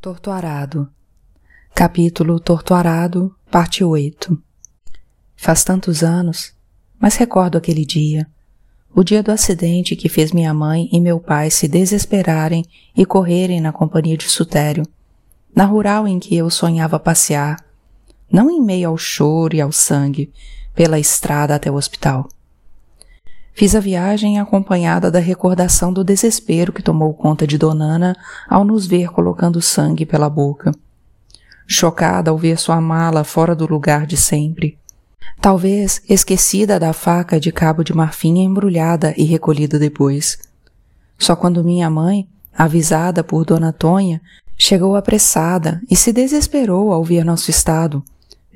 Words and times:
Torturado 0.00 0.88
Capítulo 1.74 2.38
Torturado, 2.38 3.34
Parte 3.50 3.82
8 3.82 4.40
Faz 5.34 5.64
tantos 5.64 6.04
anos, 6.04 6.54
mas 7.00 7.16
recordo 7.16 7.58
aquele 7.58 7.84
dia. 7.84 8.24
O 8.94 9.02
dia 9.02 9.24
do 9.24 9.32
acidente 9.32 9.96
que 9.96 10.08
fez 10.08 10.30
minha 10.30 10.54
mãe 10.54 10.88
e 10.92 11.00
meu 11.00 11.18
pai 11.18 11.50
se 11.50 11.66
desesperarem 11.66 12.64
e 12.96 13.04
correrem 13.04 13.60
na 13.60 13.72
companhia 13.72 14.16
de 14.16 14.28
Sutério, 14.28 14.84
na 15.52 15.64
rural 15.64 16.06
em 16.06 16.20
que 16.20 16.36
eu 16.36 16.48
sonhava 16.48 17.00
passear, 17.00 17.56
não 18.30 18.48
em 18.48 18.62
meio 18.62 18.90
ao 18.90 18.96
choro 18.96 19.56
e 19.56 19.60
ao 19.60 19.72
sangue, 19.72 20.32
pela 20.76 21.00
estrada 21.00 21.56
até 21.56 21.68
o 21.72 21.74
hospital. 21.74 22.28
Fiz 23.58 23.74
a 23.74 23.80
viagem 23.80 24.38
acompanhada 24.38 25.10
da 25.10 25.18
recordação 25.18 25.92
do 25.92 26.04
desespero 26.04 26.72
que 26.72 26.80
tomou 26.80 27.12
conta 27.12 27.44
de 27.44 27.58
Donana 27.58 28.14
ao 28.48 28.64
nos 28.64 28.86
ver 28.86 29.08
colocando 29.08 29.60
sangue 29.60 30.06
pela 30.06 30.30
boca. 30.30 30.70
Chocada 31.66 32.30
ao 32.30 32.38
ver 32.38 32.56
sua 32.56 32.80
mala 32.80 33.24
fora 33.24 33.56
do 33.56 33.66
lugar 33.66 34.06
de 34.06 34.16
sempre. 34.16 34.78
Talvez 35.40 36.00
esquecida 36.08 36.78
da 36.78 36.92
faca 36.92 37.40
de 37.40 37.50
cabo 37.50 37.82
de 37.82 37.92
marfim 37.92 38.38
embrulhada 38.38 39.12
e 39.16 39.24
recolhida 39.24 39.76
depois. 39.76 40.38
Só 41.18 41.34
quando 41.34 41.64
minha 41.64 41.90
mãe, 41.90 42.28
avisada 42.56 43.24
por 43.24 43.44
Dona 43.44 43.72
Tonha, 43.72 44.22
chegou 44.56 44.94
apressada 44.94 45.82
e 45.90 45.96
se 45.96 46.12
desesperou 46.12 46.92
ao 46.92 47.02
ver 47.02 47.24
nosso 47.24 47.50
estado, 47.50 48.04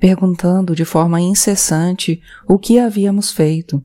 perguntando 0.01 0.77
de 0.77 0.85
forma 0.85 1.21
incessante 1.21 2.23
o 2.47 2.57
que 2.57 2.79
havíamos 2.79 3.33
feito 3.33 3.83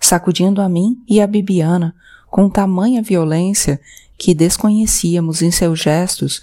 sacudindo 0.00 0.62
a 0.62 0.68
mim 0.68 1.02
e 1.06 1.20
a 1.20 1.26
Bibiana 1.26 1.94
com 2.30 2.48
tamanha 2.48 3.02
violência 3.02 3.80
que 4.16 4.34
desconhecíamos 4.34 5.42
em 5.42 5.50
seus 5.50 5.80
gestos, 5.80 6.42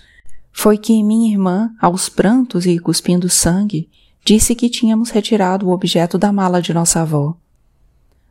foi 0.52 0.78
que 0.78 1.04
minha 1.04 1.32
irmã, 1.32 1.72
aos 1.80 2.10
prantos 2.10 2.66
e 2.66 2.80
cuspindo 2.80 3.30
sangue, 3.30 3.90
disse 4.26 4.56
que 4.56 4.70
tínhamos 4.70 5.10
retirado 5.10 5.68
o 5.68 5.72
objeto 5.72 6.18
da 6.18 6.32
mala 6.32 6.62
de 6.62 6.74
nossa 6.74 7.02
avó. 7.02 7.38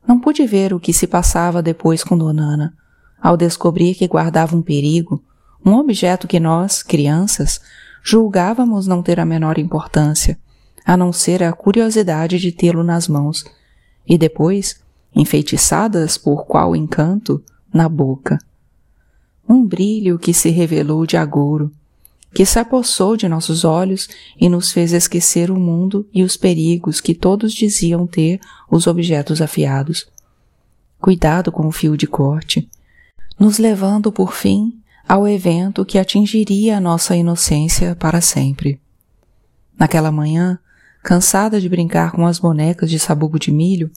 Não 0.07 0.21
pude 0.21 0.47
ver 0.47 0.75
o 0.75 0.81
que 0.81 0.93
se 0.93 1.07
passava 1.07 1.63
depois 1.63 2.05
com 2.05 2.17
Donana, 2.17 2.75
ao 3.21 3.37
descobrir 3.37 3.95
que 3.95 4.07
guardava 4.07 4.57
um 4.57 4.63
perigo, 4.63 5.23
um 5.65 5.75
objeto 5.75 6.29
que 6.29 6.39
nós, 6.39 6.83
crianças, 6.83 7.61
julgávamos 8.03 8.87
não 8.87 9.03
ter 9.03 9.19
a 9.19 9.25
menor 9.25 9.59
importância, 9.59 10.39
a 10.85 10.97
não 10.97 11.13
ser 11.13 11.43
a 11.43 11.53
curiosidade 11.53 12.39
de 12.39 12.53
tê-lo 12.53 12.85
nas 12.85 13.09
mãos, 13.09 13.45
e 14.07 14.17
depois 14.17 14.81
enfeitiçadas 15.17 16.19
por 16.19 16.45
qual 16.45 16.77
encanto 16.77 17.43
na 17.73 17.89
boca. 17.89 18.39
Um 19.49 19.65
brilho 19.65 20.19
que 20.19 20.35
se 20.35 20.51
revelou 20.51 21.07
de 21.07 21.17
agouro, 21.17 21.73
que 22.35 22.45
se 22.45 22.59
apossou 22.59 23.17
de 23.17 23.27
nossos 23.27 23.65
olhos 23.65 24.09
e 24.39 24.47
nos 24.47 24.71
fez 24.71 24.93
esquecer 24.93 25.51
o 25.51 25.57
mundo 25.57 26.07
e 26.13 26.23
os 26.23 26.37
perigos 26.37 27.01
que 27.01 27.15
todos 27.15 27.55
diziam 27.55 28.07
ter 28.07 28.39
os 28.71 28.87
objetos 28.87 29.41
afiados. 29.41 30.07
Cuidado 31.01 31.51
com 31.51 31.67
o 31.67 31.73
fio 31.73 31.97
de 31.97 32.07
corte, 32.07 32.69
nos 33.39 33.59
levando 33.59 34.13
por 34.13 34.35
fim 34.35 34.79
ao 35.09 35.27
evento 35.27 35.85
que 35.85 35.99
atingiria 35.99 36.77
a 36.77 36.81
nossa 36.81 37.17
inocência 37.17 37.95
para 37.97 38.21
sempre. 38.21 38.81
Naquela 39.79 40.11
manhã, 40.11 40.59
cansada 41.07 41.61
de 41.61 41.69
brincar 41.69 42.11
com 42.11 42.27
as 42.27 42.41
bonecas 42.41 42.91
de 42.91 42.99
sabugo 42.99 43.39
de 43.39 43.53
milho, 43.53 43.93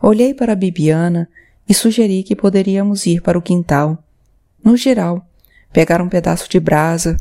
olhei 0.00 0.32
para 0.32 0.54
Bibiana 0.54 1.28
e 1.68 1.74
sugeri 1.74 2.22
que 2.22 2.36
poderíamos 2.36 3.06
ir 3.06 3.20
para 3.22 3.36
o 3.36 3.42
quintal. 3.42 3.98
No 4.62 4.76
geral, 4.76 5.26
pegar 5.72 6.00
um 6.00 6.08
pedaço 6.08 6.48
de 6.48 6.60
brasa, 6.60 7.16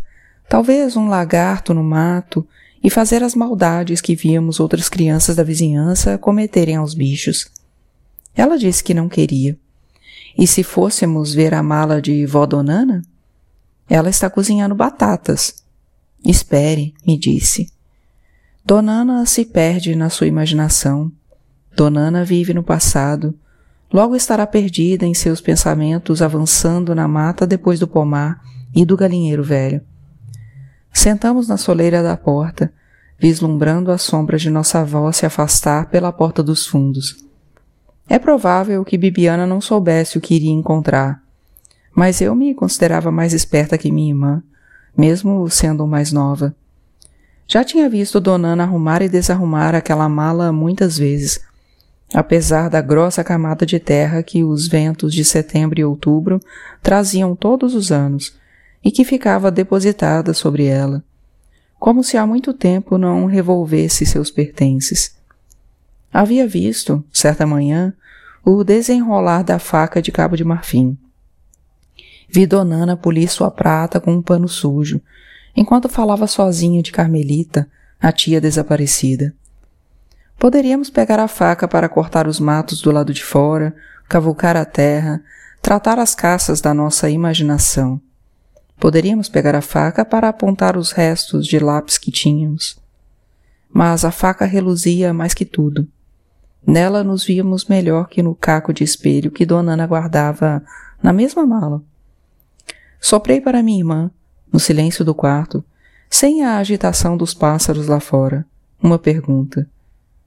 talvez 0.48 0.96
um 0.96 1.08
lagarto 1.08 1.74
no 1.74 1.84
mato 1.84 2.48
e 2.84 2.92
fazer 2.92 3.24
as 3.24 3.34
maldades 3.34 4.02
que 4.02 4.16
víamos 4.16 4.60
outras 4.60 4.88
crianças 4.88 5.36
da 5.36 5.42
vizinhança 5.44 6.16
cometerem 6.16 6.76
aos 6.76 6.94
bichos. 6.94 7.50
Ela 8.36 8.56
disse 8.56 8.84
que 8.84 8.94
não 8.94 9.10
queria. 9.10 9.58
E 10.38 10.46
se 10.46 10.62
fôssemos 10.62 11.34
ver 11.34 11.56
a 11.56 11.64
mala 11.64 12.00
de 12.00 12.24
vó 12.28 12.46
Donana? 12.46 13.02
Ela 13.90 14.12
está 14.12 14.30
cozinhando 14.30 14.76
batatas. 14.76 15.56
Espere, 16.24 16.94
me 17.04 17.18
disse. 17.18 17.74
Donana 18.66 19.26
se 19.26 19.44
perde 19.44 19.94
na 19.94 20.10
sua 20.10 20.26
imaginação. 20.26 21.12
Donana 21.76 22.24
vive 22.24 22.54
no 22.54 22.64
passado. 22.64 23.38
Logo 23.92 24.16
estará 24.16 24.48
perdida 24.48 25.06
em 25.06 25.14
seus 25.14 25.42
pensamentos 25.42 26.22
avançando 26.22 26.96
na 26.96 27.06
mata 27.06 27.46
depois 27.46 27.78
do 27.78 27.90
pomar 27.90 28.42
e 28.74 28.86
do 28.86 28.96
galinheiro 28.96 29.44
velho. 29.44 29.82
Sentamos 30.94 31.50
na 31.50 31.58
soleira 31.58 32.02
da 32.02 32.16
porta, 32.16 32.72
vislumbrando 33.20 33.92
a 33.92 33.98
sombra 33.98 34.38
de 34.38 34.50
nossa 34.50 34.80
avó 34.80 35.12
se 35.12 35.26
afastar 35.26 35.90
pela 35.90 36.14
porta 36.14 36.42
dos 36.42 36.66
fundos. 36.66 37.18
É 38.08 38.18
provável 38.18 38.86
que 38.86 38.98
Bibiana 38.98 39.46
não 39.46 39.60
soubesse 39.60 40.18
o 40.18 40.22
que 40.22 40.36
iria 40.36 40.52
encontrar, 40.52 41.22
mas 41.94 42.22
eu 42.22 42.34
me 42.34 42.56
considerava 42.56 43.12
mais 43.12 43.34
esperta 43.34 43.78
que 43.78 43.92
minha 43.92 44.10
irmã, 44.10 44.42
mesmo 44.98 45.50
sendo 45.50 45.86
mais 45.86 46.14
nova. 46.14 46.56
Já 47.54 47.64
tinha 47.64 47.88
visto 47.88 48.20
Donana 48.20 48.64
arrumar 48.64 49.04
e 49.04 49.08
desarrumar 49.08 49.76
aquela 49.76 50.10
mala 50.10 50.52
muitas 50.52 50.98
vezes, 50.98 51.40
apesar 52.12 52.68
da 52.68 52.82
grossa 52.82 53.24
camada 53.24 53.64
de 53.64 53.80
terra 53.80 54.24
que 54.24 54.44
os 54.44 54.68
ventos 54.68 55.14
de 55.14 55.24
setembro 55.24 55.80
e 55.80 55.86
outubro 55.86 56.40
traziam 56.82 57.36
todos 57.36 57.76
os 57.76 57.92
anos 57.92 58.36
e 58.84 58.90
que 58.90 59.06
ficava 59.06 59.52
depositada 59.52 60.34
sobre 60.34 60.66
ela, 60.66 61.04
como 61.80 62.04
se 62.04 62.18
há 62.18 62.26
muito 62.26 62.56
tempo 62.56 62.98
não 62.98 63.28
revolvesse 63.28 64.04
seus 64.04 64.32
pertences. 64.32 65.16
Havia 66.12 66.48
visto, 66.48 67.06
certa 67.14 67.46
manhã, 67.46 67.94
o 68.44 68.64
desenrolar 68.64 69.44
da 69.44 69.60
faca 69.60 70.02
de 70.02 70.12
cabo 70.12 70.36
de 70.36 70.44
marfim. 70.44 70.98
Vi 72.28 72.48
Donana 72.48 72.98
polir 72.98 73.30
sua 73.30 73.52
prata 73.52 74.00
com 74.00 74.12
um 74.12 74.24
pano 74.24 74.48
sujo, 74.48 75.00
enquanto 75.56 75.88
falava 75.88 76.28
sozinho 76.28 76.82
de 76.82 76.92
Carmelita, 76.92 77.70
a 78.02 78.12
tia 78.12 78.42
desaparecida. 78.42 79.34
Poderíamos 80.38 80.90
pegar 80.90 81.20
a 81.20 81.28
faca 81.28 81.68
para 81.68 81.88
cortar 81.88 82.28
os 82.28 82.40
matos 82.40 82.82
do 82.82 82.92
lado 82.92 83.14
de 83.14 83.24
fora, 83.24 83.76
cavucar 84.10 84.58
a 84.58 84.66
terra, 84.66 85.24
tratar 85.62 86.00
as 86.00 86.14
caças 86.14 86.60
da 86.60 86.74
nossa 86.74 87.10
imaginação. 87.10 88.02
Poderíamos 88.78 89.30
pegar 89.30 89.56
a 89.56 89.62
faca 89.62 90.04
para 90.04 90.28
apontar 90.28 90.76
os 90.76 90.92
restos 90.92 91.48
de 91.48 91.60
lápis 91.60 91.98
que 91.98 92.12
tínhamos. 92.12 92.78
Mas 93.72 94.04
a 94.04 94.12
faca 94.12 94.46
reluzia 94.46 95.14
mais 95.14 95.34
que 95.34 95.46
tudo. 95.46 95.88
Nela 96.66 97.04
nos 97.04 97.24
víamos 97.24 97.66
melhor 97.66 98.10
que 98.10 98.22
no 98.22 98.36
caco 98.36 98.74
de 98.74 98.84
espelho 98.84 99.32
que 99.32 99.46
Dona 99.46 99.74
Ana 99.74 99.88
guardava 99.88 100.64
na 101.02 101.14
mesma 101.14 101.46
mala. 101.46 101.82
Soprei 103.00 103.40
para 103.42 103.64
minha 103.64 103.80
irmã, 103.80 104.12
no 104.54 104.60
silêncio 104.60 105.04
do 105.04 105.16
quarto, 105.16 105.66
sem 106.08 106.44
a 106.44 106.58
agitação 106.58 107.18
dos 107.18 107.34
pássaros 107.34 107.88
lá 107.88 108.00
fora, 108.00 108.46
uma 108.82 109.00
pergunta. 109.00 109.68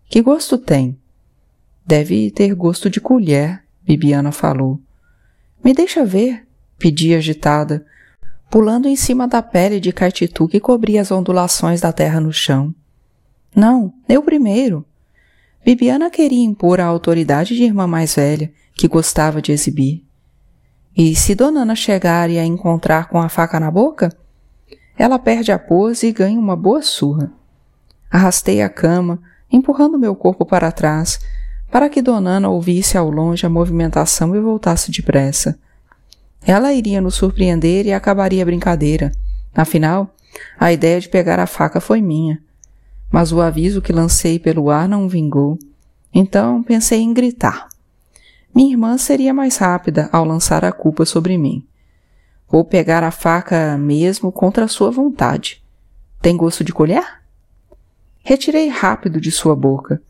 Que 0.09 0.21
gosto 0.21 0.59
tem? 0.59 0.99
Deve 1.87 2.33
ter 2.33 2.53
gosto 2.55 2.91
de 2.91 3.01
colher, 3.01 3.63
Bibiana 3.85 4.33
falou. 4.33 4.81
Me 5.63 5.73
deixa 5.73 6.05
ver, 6.05 6.45
pedi 6.77 7.15
agitada, 7.15 7.87
pulando 8.51 8.89
em 8.89 8.97
cima 8.97 9.29
da 9.29 9.41
pele 9.41 9.79
de 9.79 9.93
caititu 9.93 10.49
que 10.49 10.59
cobria 10.59 11.01
as 11.01 11.13
ondulações 11.13 11.81
da 11.81 11.93
terra 11.93 12.21
no 12.21 12.33
chão. 12.33 12.75
Não, 13.55 13.93
eu 14.09 14.23
primeiro. 14.23 14.85
Bibiana 15.65 16.11
queria 16.11 16.45
impor 16.45 16.81
a 16.81 16.85
autoridade 16.87 17.57
de 17.57 17.63
irmã 17.63 17.87
mais 17.87 18.15
velha, 18.15 18.53
que 18.75 18.89
gostava 18.89 19.41
de 19.41 19.53
exibir. 19.53 20.06
E 20.97 21.15
se 21.15 21.35
Dona 21.35 21.61
Ana 21.61 21.75
chegar 21.75 22.31
e 22.31 22.39
a 22.39 22.45
encontrar 22.45 23.09
com 23.09 23.21
a 23.21 23.29
faca 23.29 23.61
na 23.61 23.71
boca, 23.71 24.11
ela 24.97 25.19
perde 25.19 25.53
a 25.53 25.59
pose 25.59 26.07
e 26.07 26.13
ganha 26.13 26.41
uma 26.41 26.57
boa 26.57 26.81
surra. 26.81 27.31
Arrastei 28.11 28.63
a 28.63 28.69
cama, 28.71 29.21
empurrando 29.53 29.99
meu 29.99 30.17
corpo 30.17 30.47
para 30.47 30.73
trás, 30.73 31.21
para 31.71 31.91
que 31.91 32.01
Dona 32.01 32.31
Ana 32.31 32.49
ouvisse 32.49 32.97
ao 32.97 33.11
longe 33.11 33.45
a 33.45 33.51
movimentação 33.51 34.35
e 34.35 34.41
voltasse 34.41 34.91
depressa. 34.91 35.59
Ela 36.41 36.73
iria 36.73 37.01
nos 37.01 37.17
surpreender 37.17 37.85
e 37.85 37.93
acabaria 37.93 38.43
a 38.43 38.47
brincadeira. 38.47 39.13
Afinal, 39.55 40.15
a 40.59 40.73
ideia 40.73 40.99
de 40.99 41.11
pegar 41.11 41.39
a 41.39 41.47
faca 41.47 41.79
foi 41.79 42.01
minha. 42.01 42.41
Mas 43.13 43.33
o 43.33 43.43
aviso 43.43 43.83
que 43.83 43.93
lancei 43.93 44.39
pelo 44.39 44.71
ar 44.71 44.89
não 44.89 45.09
vingou. 45.09 45.59
Então 46.15 46.63
pensei 46.63 47.01
em 47.01 47.13
gritar. 47.13 47.69
Minha 48.57 48.71
irmã 48.71 48.97
seria 48.97 49.35
mais 49.35 49.59
rápida 49.59 50.09
ao 50.11 50.25
lançar 50.25 50.65
a 50.65 50.73
culpa 50.73 51.05
sobre 51.05 51.37
mim. 51.37 51.63
Vou 52.49 52.65
pegar 52.65 53.05
a 53.05 53.11
faca 53.11 53.77
mesmo 53.77 54.33
contra 54.33 54.67
sua 54.67 54.91
vontade. 54.91 55.63
Tem 56.23 56.35
gosto 56.35 56.65
de 56.65 56.73
colher? 56.73 57.05
Retirei 58.25 58.69
rápido 58.69 59.21
de 59.21 59.31
sua 59.31 59.55
boca. 59.55 60.01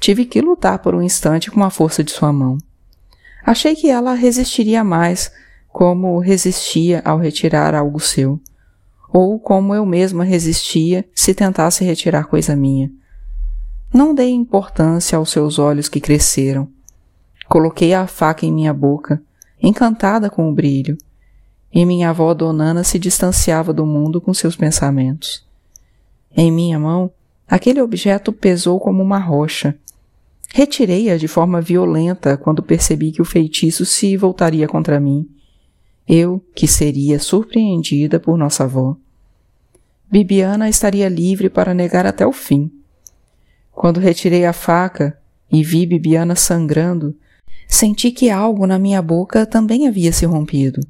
Tive 0.00 0.24
que 0.24 0.40
lutar 0.40 0.80
por 0.80 0.96
um 0.96 1.00
instante 1.00 1.48
com 1.48 1.62
a 1.62 1.70
força 1.70 2.02
de 2.02 2.10
sua 2.10 2.32
mão. 2.32 2.58
Achei 3.46 3.76
que 3.76 3.88
ela 3.88 4.14
resistiria 4.14 4.82
mais, 4.82 5.32
como 5.68 6.18
resistia 6.18 7.02
ao 7.04 7.18
retirar 7.18 7.72
algo 7.72 8.00
seu. 8.00 8.40
ou 9.12 9.38
como 9.38 9.76
eu 9.76 9.86
mesma 9.86 10.24
resistia 10.24 11.08
se 11.14 11.34
tentasse 11.34 11.84
retirar 11.84 12.24
coisa 12.24 12.56
minha. 12.56 12.90
Não 13.94 14.12
dei 14.12 14.30
importância 14.30 15.16
aos 15.16 15.30
seus 15.30 15.60
olhos 15.60 15.88
que 15.88 16.00
cresceram. 16.00 16.68
Coloquei 17.52 17.92
a 17.92 18.06
faca 18.06 18.46
em 18.46 18.50
minha 18.50 18.72
boca, 18.72 19.22
encantada 19.62 20.30
com 20.30 20.48
o 20.48 20.54
brilho, 20.54 20.96
e 21.70 21.84
minha 21.84 22.08
avó 22.08 22.32
Donana 22.32 22.82
se 22.82 22.98
distanciava 22.98 23.74
do 23.74 23.84
mundo 23.84 24.22
com 24.22 24.32
seus 24.32 24.56
pensamentos. 24.56 25.46
Em 26.34 26.50
minha 26.50 26.78
mão, 26.78 27.10
aquele 27.46 27.82
objeto 27.82 28.32
pesou 28.32 28.80
como 28.80 29.02
uma 29.02 29.18
rocha. 29.18 29.78
Retirei-a 30.48 31.18
de 31.18 31.28
forma 31.28 31.60
violenta 31.60 32.38
quando 32.38 32.62
percebi 32.62 33.12
que 33.12 33.20
o 33.20 33.26
feitiço 33.26 33.84
se 33.84 34.16
voltaria 34.16 34.66
contra 34.66 34.98
mim. 34.98 35.28
Eu, 36.08 36.42
que 36.54 36.66
seria 36.66 37.18
surpreendida 37.18 38.18
por 38.18 38.38
nossa 38.38 38.64
avó. 38.64 38.96
Bibiana 40.10 40.70
estaria 40.70 41.06
livre 41.06 41.50
para 41.50 41.74
negar 41.74 42.06
até 42.06 42.26
o 42.26 42.32
fim. 42.32 42.72
Quando 43.70 44.00
retirei 44.00 44.46
a 44.46 44.54
faca 44.54 45.18
e 45.50 45.62
vi 45.62 45.84
Bibiana 45.84 46.34
sangrando, 46.34 47.14
senti 47.74 48.10
que 48.10 48.28
algo 48.28 48.66
na 48.66 48.78
minha 48.78 49.00
boca 49.00 49.46
também 49.46 49.88
havia 49.88 50.12
se 50.12 50.26
rompido. 50.26 50.80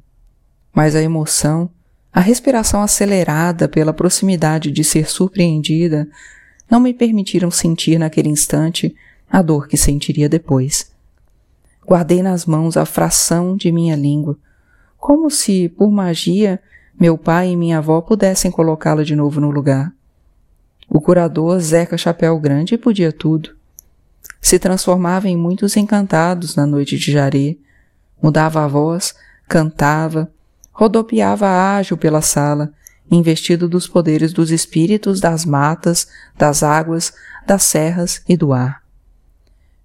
Mas 0.75 0.95
a 0.95 1.01
emoção, 1.01 1.69
a 2.11 2.19
respiração 2.19 2.81
acelerada 2.81 3.69
pela 3.69 3.93
proximidade 3.93 4.69
de 4.69 4.83
ser 4.83 5.09
surpreendida, 5.09 6.07
não 6.69 6.81
me 6.81 6.93
permitiram 6.93 7.49
sentir 7.49 7.97
naquele 7.97 8.27
instante 8.27 8.93
a 9.31 9.41
dor 9.41 9.67
que 9.67 9.77
sentiria 9.77 10.27
depois. 10.27 10.91
Guardei 11.87 12.21
nas 12.21 12.45
mãos 12.45 12.75
a 12.75 12.85
fração 12.85 13.55
de 13.55 13.71
minha 13.71 13.95
língua, 13.95 14.37
como 14.97 15.29
se, 15.29 15.69
por 15.69 15.89
magia, 15.89 16.59
meu 16.99 17.17
pai 17.17 17.51
e 17.51 17.55
minha 17.55 17.77
avó 17.77 18.01
pudessem 18.01 18.51
colocá-la 18.51 19.03
de 19.03 19.15
novo 19.15 19.39
no 19.39 19.49
lugar. 19.49 19.91
O 20.89 20.99
curador 20.99 21.59
Zeca 21.59 21.97
Chapéu 21.97 22.37
Grande 22.39 22.77
podia 22.77 23.11
tudo. 23.11 23.55
Se 24.41 24.59
transformava 24.59 25.27
em 25.27 25.37
muitos 25.37 25.77
encantados 25.77 26.55
na 26.55 26.65
noite 26.65 26.97
de 26.97 27.11
jaré, 27.11 27.55
mudava 28.21 28.63
a 28.63 28.67
voz, 28.67 29.15
cantava, 29.47 30.31
rodopiava 30.71 31.47
ágil 31.47 31.97
pela 31.97 32.21
sala, 32.21 32.71
investido 33.09 33.67
dos 33.67 33.87
poderes 33.87 34.33
dos 34.33 34.51
espíritos 34.51 35.19
das 35.19 35.45
matas, 35.45 36.07
das 36.37 36.63
águas, 36.63 37.13
das 37.45 37.63
serras 37.63 38.21
e 38.27 38.35
do 38.35 38.53
ar. 38.53 38.81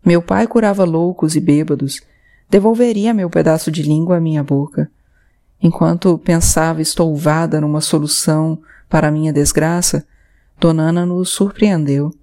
Meu 0.05 0.23
pai 0.23 0.47
curava 0.47 0.85
loucos 0.85 1.37
e 1.37 1.41
bêbados, 1.41 2.01
devolveria 2.49 3.13
meu 3.13 3.29
pedaço 3.29 3.71
de 3.71 3.83
língua 3.83 4.17
à 4.17 4.21
minha 4.21 4.43
boca, 4.43 4.91
Enquanto 5.61 6.17
pensava 6.19 6.81
estouvada 6.81 7.61
numa 7.61 7.81
solução 7.81 8.61
para 8.89 9.11
minha 9.11 9.33
desgraça, 9.33 10.07
Donana 10.61 11.05
nos 11.05 11.31
surpreendeu. 11.31 12.15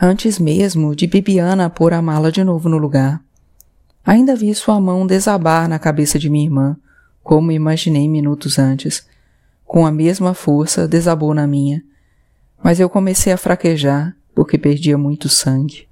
Antes 0.00 0.38
mesmo 0.38 0.94
de 0.94 1.06
Bibiana 1.06 1.68
pôr 1.68 1.92
a 1.92 2.00
mala 2.00 2.30
de 2.30 2.44
novo 2.44 2.68
no 2.68 2.78
lugar. 2.78 3.22
Ainda 4.04 4.36
vi 4.36 4.54
sua 4.54 4.80
mão 4.80 5.06
desabar 5.06 5.68
na 5.68 5.78
cabeça 5.78 6.18
de 6.18 6.30
minha 6.30 6.44
irmã, 6.44 6.76
como 7.22 7.52
imaginei 7.52 8.08
minutos 8.08 8.58
antes. 8.58 9.06
Com 9.64 9.84
a 9.84 9.90
mesma 9.90 10.34
força, 10.34 10.86
desabou 10.86 11.34
na 11.34 11.46
minha. 11.46 11.82
Mas 12.62 12.80
eu 12.80 12.88
comecei 12.88 13.32
a 13.32 13.36
fraquejar, 13.36 14.14
porque 14.34 14.56
perdia 14.56 14.96
muito 14.96 15.28
sangue. 15.28 15.88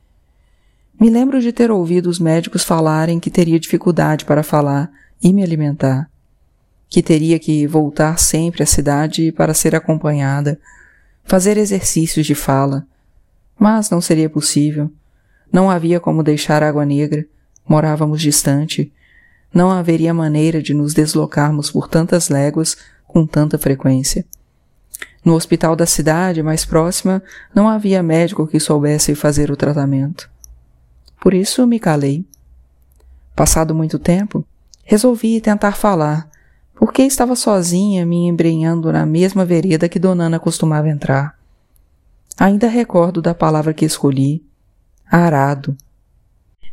Me 0.98 1.10
lembro 1.10 1.40
de 1.40 1.52
ter 1.52 1.70
ouvido 1.70 2.08
os 2.08 2.18
médicos 2.18 2.64
falarem 2.64 3.20
que 3.20 3.30
teria 3.30 3.60
dificuldade 3.60 4.24
para 4.24 4.42
falar 4.42 4.90
e 5.22 5.32
me 5.32 5.42
alimentar 5.42 6.08
que 6.88 7.02
teria 7.02 7.38
que 7.38 7.66
voltar 7.66 8.18
sempre 8.18 8.62
à 8.62 8.66
cidade 8.66 9.32
para 9.32 9.54
ser 9.54 9.74
acompanhada, 9.74 10.58
fazer 11.24 11.56
exercícios 11.56 12.26
de 12.26 12.34
fala. 12.34 12.86
Mas 13.58 13.90
não 13.90 14.00
seria 14.00 14.28
possível. 14.28 14.90
Não 15.52 15.70
havia 15.70 15.98
como 15.98 16.22
deixar 16.22 16.62
Água 16.62 16.84
Negra, 16.84 17.24
morávamos 17.66 18.20
distante. 18.20 18.92
Não 19.52 19.70
haveria 19.70 20.12
maneira 20.12 20.62
de 20.62 20.74
nos 20.74 20.92
deslocarmos 20.92 21.70
por 21.70 21.88
tantas 21.88 22.28
léguas 22.28 22.76
com 23.06 23.26
tanta 23.26 23.56
frequência. 23.56 24.24
No 25.24 25.34
hospital 25.34 25.74
da 25.74 25.86
cidade 25.86 26.42
mais 26.42 26.64
próxima 26.64 27.22
não 27.54 27.68
havia 27.68 28.02
médico 28.02 28.46
que 28.46 28.60
soubesse 28.60 29.14
fazer 29.14 29.50
o 29.50 29.56
tratamento. 29.56 30.30
Por 31.20 31.34
isso 31.34 31.66
me 31.66 31.80
calei. 31.80 32.24
Passado 33.34 33.74
muito 33.74 33.98
tempo, 33.98 34.44
resolvi 34.84 35.40
tentar 35.40 35.72
falar, 35.72 36.28
porque 36.74 37.02
estava 37.02 37.34
sozinha 37.34 38.06
me 38.06 38.28
embrenhando 38.28 38.92
na 38.92 39.04
mesma 39.04 39.44
vereda 39.44 39.88
que 39.88 39.98
Donana 39.98 40.38
costumava 40.38 40.88
entrar. 40.88 41.35
Ainda 42.38 42.68
recordo 42.68 43.22
da 43.22 43.34
palavra 43.34 43.72
que 43.72 43.84
escolhi, 43.84 44.44
arado. 45.10 45.76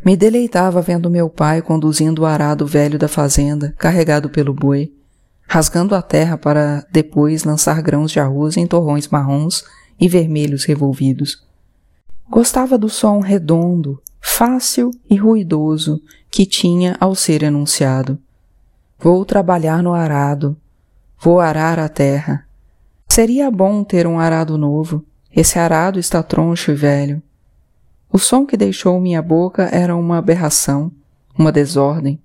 Me 0.05 0.17
deleitava 0.17 0.81
vendo 0.81 1.09
meu 1.09 1.29
pai 1.29 1.61
conduzindo 1.61 2.23
o 2.23 2.25
arado 2.25 2.67
velho 2.67 2.99
da 2.99 3.07
fazenda, 3.07 3.73
carregado 3.77 4.29
pelo 4.29 4.53
boi, 4.53 4.93
rasgando 5.47 5.95
a 5.95 6.01
terra 6.01 6.37
para 6.37 6.85
depois 6.91 7.45
lançar 7.45 7.81
grãos 7.81 8.11
de 8.11 8.19
arroz 8.19 8.57
em 8.57 8.67
torrões 8.67 9.07
marrons 9.07 9.63
e 9.97 10.09
vermelhos 10.09 10.65
revolvidos. 10.65 11.45
Gostava 12.29 12.77
do 12.77 12.89
som 12.89 13.19
redondo, 13.19 14.01
fácil 14.19 14.91
e 15.09 15.15
ruidoso 15.15 16.01
que 16.29 16.45
tinha 16.45 16.97
ao 16.99 17.15
ser 17.15 17.43
enunciado. 17.43 18.19
Vou 18.99 19.23
trabalhar 19.23 19.81
no 19.83 19.93
arado. 19.93 20.57
Vou 21.21 21.39
arar 21.39 21.79
a 21.79 21.87
terra. 21.87 22.45
Seria 23.07 23.51
bom 23.51 23.83
ter 23.83 24.07
um 24.07 24.19
arado 24.19 24.57
novo. 24.57 25.05
Esse 25.35 25.57
arado 25.57 25.99
está 25.99 26.21
troncho 26.21 26.71
e 26.71 26.75
velho. 26.75 27.21
O 28.11 28.19
som 28.19 28.45
que 28.45 28.55
deixou 28.55 28.99
minha 28.99 29.21
boca 29.21 29.63
era 29.71 29.95
uma 29.95 30.19
aberração, 30.19 30.91
uma 31.37 31.51
desordem, 31.51 32.21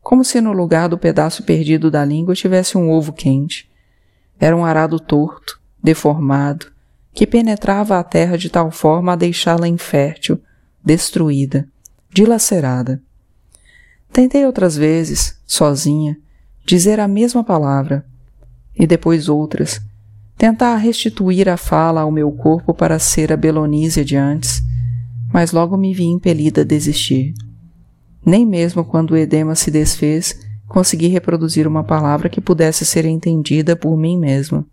como 0.00 0.24
se 0.24 0.40
no 0.40 0.52
lugar 0.52 0.88
do 0.88 0.96
pedaço 0.96 1.42
perdido 1.42 1.90
da 1.90 2.04
língua 2.04 2.34
tivesse 2.34 2.78
um 2.78 2.88
ovo 2.88 3.12
quente. 3.12 3.68
Era 4.38 4.56
um 4.56 4.64
arado 4.64 5.00
torto, 5.00 5.60
deformado, 5.82 6.66
que 7.12 7.26
penetrava 7.26 7.98
a 7.98 8.04
terra 8.04 8.38
de 8.38 8.48
tal 8.48 8.70
forma 8.70 9.12
a 9.12 9.16
deixá-la 9.16 9.66
infértil, 9.66 10.40
destruída, 10.84 11.68
dilacerada. 12.10 13.02
Tentei 14.12 14.46
outras 14.46 14.76
vezes, 14.76 15.40
sozinha, 15.44 16.16
dizer 16.64 17.00
a 17.00 17.08
mesma 17.08 17.42
palavra, 17.42 18.06
e 18.74 18.86
depois 18.86 19.28
outras, 19.28 19.80
tentar 20.42 20.74
restituir 20.74 21.48
a 21.48 21.56
fala 21.56 22.00
ao 22.00 22.10
meu 22.10 22.32
corpo 22.32 22.74
para 22.74 22.98
ser 22.98 23.32
a 23.32 23.36
Belonísia 23.36 24.04
de 24.04 24.16
antes, 24.16 24.60
mas 25.32 25.52
logo 25.52 25.76
me 25.76 25.94
vi 25.94 26.06
impelida 26.06 26.62
a 26.62 26.64
desistir. 26.64 27.32
Nem 28.26 28.44
mesmo 28.44 28.84
quando 28.84 29.12
o 29.12 29.16
edema 29.16 29.54
se 29.54 29.70
desfez, 29.70 30.36
consegui 30.66 31.06
reproduzir 31.06 31.64
uma 31.64 31.84
palavra 31.84 32.28
que 32.28 32.40
pudesse 32.40 32.84
ser 32.84 33.04
entendida 33.04 33.76
por 33.76 33.96
mim 33.96 34.18
mesma. 34.18 34.66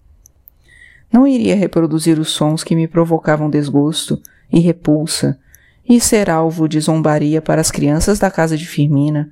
Não 1.13 1.27
iria 1.27 1.55
reproduzir 1.55 2.17
os 2.17 2.29
sons 2.31 2.63
que 2.63 2.75
me 2.75 2.87
provocavam 2.87 3.47
desgosto 3.47 4.19
e 4.51 4.59
repulsa 4.59 5.39
e 5.87 6.01
ser 6.01 6.31
alvo 6.31 6.67
de 6.67 6.79
zombaria 6.79 7.43
para 7.43 7.61
as 7.61 7.69
crianças 7.69 8.17
da 8.17 8.31
casa 8.31 8.57
de 8.57 8.65
Firmina 8.65 9.29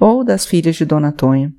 ou 0.00 0.24
das 0.24 0.46
filhas 0.46 0.76
de 0.76 0.86
Dona 0.86 1.12
Tonha. 1.12 1.52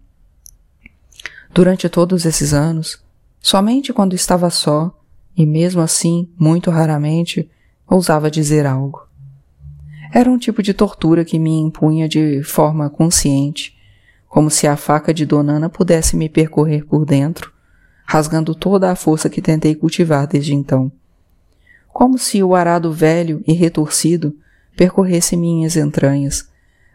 Durante 1.54 1.88
todos 1.88 2.26
esses 2.26 2.56
anos, 2.56 3.05
somente 3.46 3.94
quando 3.94 4.16
estava 4.16 4.50
só, 4.50 4.98
e 5.38 5.46
mesmo 5.46 5.82
assim, 5.82 6.30
muito 6.40 6.72
raramente, 6.72 7.50
ousava 7.88 8.32
dizer 8.32 8.66
algo. 8.66 9.08
Era 10.14 10.32
um 10.32 10.38
tipo 10.38 10.64
de 10.64 10.74
tortura 10.74 11.26
que 11.26 11.38
me 11.38 11.60
impunha 11.60 12.08
de 12.08 12.42
forma 12.42 12.90
consciente, 12.90 13.78
como 14.28 14.50
se 14.50 14.66
a 14.66 14.76
faca 14.76 15.14
de 15.14 15.26
Donana 15.26 15.70
pudesse 15.70 16.16
me 16.16 16.30
percorrer 16.30 16.86
por 16.86 17.06
dentro, 17.06 17.52
rasgando 18.06 18.56
toda 18.56 18.92
a 18.92 18.96
força 18.96 19.30
que 19.30 19.42
tentei 19.42 19.76
cultivar 19.76 20.26
desde 20.26 20.54
então 20.54 20.92
como 21.96 22.18
se 22.18 22.44
o 22.44 22.54
arado 22.54 22.92
velho 22.92 23.42
e 23.48 23.54
retorcido 23.54 24.36
percorresse 24.76 25.38
minhas 25.38 25.78
entranhas, 25.78 26.46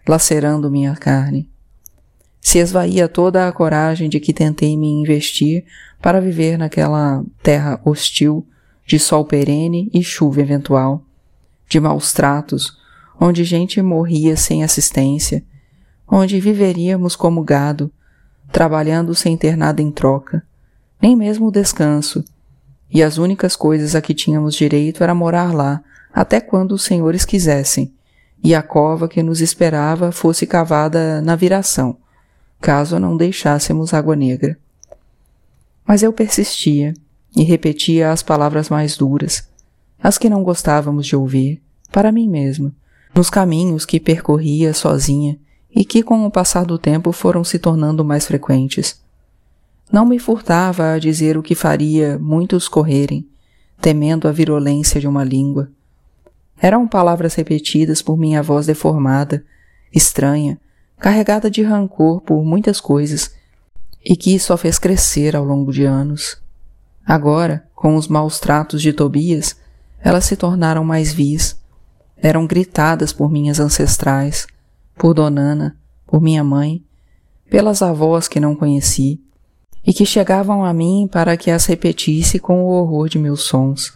lacerando 0.07 0.71
minha 0.71 0.95
carne. 0.95 1.49
Se 2.41 2.59
esvaía 2.59 3.09
toda 3.09 3.47
a 3.47 3.53
coragem 3.53 4.09
de 4.09 4.19
que 4.19 4.33
tentei 4.33 4.77
me 4.77 4.89
investir 4.89 5.65
para 6.01 6.21
viver 6.21 6.57
naquela 6.57 7.23
terra 7.43 7.81
hostil, 7.85 8.47
de 8.87 8.99
sol 8.99 9.25
perene 9.25 9.91
e 9.93 10.03
chuva 10.03 10.41
eventual, 10.41 11.05
de 11.69 11.79
maus 11.79 12.13
tratos, 12.13 12.77
onde 13.21 13.45
gente 13.45 13.81
morria 13.83 14.37
sem 14.37 14.65
assistência, 14.65 15.45
onde 16.09 16.41
viveríamos 16.41 17.15
como 17.15 17.45
gado, 17.45 17.93
trabalhando 18.51 19.15
sem 19.15 19.37
ter 19.37 19.57
nada 19.57 19.81
em 19.81 19.93
troca, 19.93 20.43
nem 21.01 21.15
mesmo 21.15 21.47
o 21.47 21.53
descanso, 21.53 22.25
e 22.91 23.03
as 23.03 23.19
únicas 23.19 23.55
coisas 23.55 23.95
a 23.95 24.01
que 24.01 24.15
tínhamos 24.15 24.57
direito 24.57 25.05
era 25.05 25.15
morar 25.15 25.55
lá, 25.55 25.83
até 26.13 26.41
quando 26.41 26.73
os 26.73 26.83
senhores 26.83 27.25
quisessem, 27.25 27.95
e 28.43 28.55
a 28.55 28.63
cova 28.63 29.07
que 29.07 29.23
nos 29.23 29.41
esperava 29.41 30.11
fosse 30.11 30.47
cavada 30.47 31.21
na 31.21 31.37
viração, 31.37 31.97
caso 32.61 32.99
não 32.99 33.17
deixássemos 33.17 33.95
água 33.95 34.15
negra. 34.15 34.59
Mas 35.87 36.03
eu 36.03 36.13
persistia 36.13 36.95
e 37.35 37.43
repetia 37.43 38.13
as 38.13 38.23
palavras 38.23 38.69
mais 38.69 38.97
duras, 38.97 39.49
as 40.03 40.19
que 40.19 40.29
não 40.29 40.43
gostávamos 40.43 41.07
de 41.07 41.17
ouvir, 41.17 41.63
para 41.91 42.13
mim 42.13 42.29
mesma, 42.29 42.73
nos 43.15 43.31
caminhos 43.31 43.85
que 43.85 43.99
percorria 43.99 44.73
sozinha 44.73 45.39
e 45.75 45.85
que 45.85 46.03
com 46.03 46.25
o 46.25 46.31
passar 46.31 46.65
do 46.65 46.79
tempo 46.79 47.13
foram 47.13 47.45
se 47.45 47.59
tornando 47.59 48.05
mais 48.05 48.27
frequentes. 48.27 49.01
Não 49.93 50.07
me 50.07 50.19
furtava 50.19 50.93
a 50.93 50.99
dizer 50.99 51.37
o 51.37 51.43
que 51.43 51.55
faria 51.55 52.19
muitos 52.19 52.69
correrem, 52.69 53.27
temendo 53.81 54.29
a 54.29 54.33
virulência 54.33 55.01
de 55.01 55.09
uma 55.09 55.25
língua. 55.25 55.71
Eram 56.61 56.87
palavras 56.87 57.35
repetidas 57.35 58.03
por 58.03 58.17
minha 58.17 58.43
voz 58.43 58.67
deformada, 58.67 59.45
estranha, 59.93 60.61
carregada 61.01 61.51
de 61.51 61.63
rancor 61.63 62.21
por 62.21 62.45
muitas 62.45 62.81
coisas 62.81 63.35
e 64.05 64.15
que 64.15 64.39
só 64.39 64.57
fez 64.57 64.79
crescer 64.79 65.35
ao 65.35 65.45
longo 65.45 65.73
de 65.73 65.85
anos. 65.85 66.37
Agora, 67.05 67.67
com 67.75 67.97
os 67.97 68.07
maus 68.07 68.39
tratos 68.39 68.83
de 68.83 68.93
Tobias, 68.93 69.57
elas 69.99 70.27
se 70.27 70.37
tornaram 70.37 70.85
mais 70.85 71.13
vis. 71.13 71.59
Eram 72.17 72.47
gritadas 72.47 73.13
por 73.13 73.31
minhas 73.31 73.59
ancestrais, 73.59 74.47
por 74.95 75.15
Donana, 75.15 75.77
por 76.07 76.21
minha 76.21 76.45
mãe, 76.45 76.85
pelas 77.49 77.81
avós 77.81 78.29
que 78.29 78.39
não 78.39 78.55
conheci, 78.55 79.21
e 79.85 79.95
que 79.95 80.05
chegavam 80.05 80.63
a 80.63 80.73
mim 80.75 81.09
para 81.11 81.37
que 81.37 81.51
as 81.51 81.65
repetisse 81.65 82.39
com 82.39 82.63
o 82.63 82.69
horror 82.69 83.09
de 83.09 83.19
meus 83.19 83.43
sons, 83.43 83.95